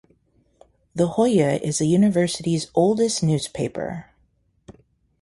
[0.95, 4.09] "The Hoya" is the university's oldest newspaper.